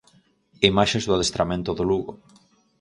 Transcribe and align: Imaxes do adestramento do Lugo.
Imaxes 0.69 1.03
do 1.05 1.13
adestramento 1.15 1.71
do 1.77 1.83
Lugo. 1.89 2.13